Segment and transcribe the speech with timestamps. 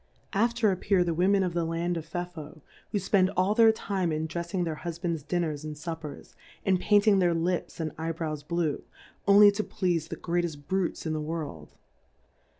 [0.33, 2.61] After appear the Wo men of the Land o(Jej]o^
[2.91, 6.33] who fpend all their Time in drefTmg their Husband's Dinners and Suppers,
[6.65, 8.81] and painting their Lips and Eye brows Blue^
[9.27, 10.59] only to pleafe the Plurality (?/ WORLDS.
[10.63, 11.75] 55 thegreateft Brutes in the World.